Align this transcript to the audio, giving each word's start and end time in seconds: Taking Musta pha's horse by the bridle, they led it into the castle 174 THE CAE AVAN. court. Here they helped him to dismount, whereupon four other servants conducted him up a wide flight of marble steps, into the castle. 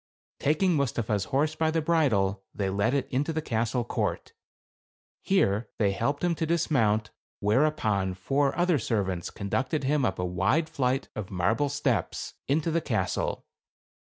Taking 0.39 0.73
Musta 0.73 1.03
pha's 1.03 1.25
horse 1.25 1.53
by 1.53 1.69
the 1.69 1.79
bridle, 1.79 2.43
they 2.55 2.71
led 2.71 2.95
it 2.95 3.07
into 3.11 3.31
the 3.31 3.39
castle 3.39 3.83
174 3.87 4.09
THE 4.09 4.25
CAE 4.25 5.35
AVAN. 5.35 5.51
court. 5.51 5.59
Here 5.61 5.69
they 5.77 5.91
helped 5.91 6.23
him 6.23 6.33
to 6.33 6.45
dismount, 6.47 7.11
whereupon 7.39 8.15
four 8.15 8.57
other 8.57 8.79
servants 8.79 9.29
conducted 9.29 9.83
him 9.83 10.03
up 10.03 10.17
a 10.17 10.25
wide 10.25 10.69
flight 10.69 11.09
of 11.15 11.29
marble 11.29 11.69
steps, 11.69 12.33
into 12.47 12.71
the 12.71 12.81
castle. 12.81 13.45